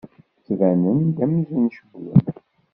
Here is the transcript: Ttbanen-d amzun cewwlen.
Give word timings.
Ttbanen-d 0.45 1.17
amzun 1.25 1.65
cewwlen. 1.75 2.25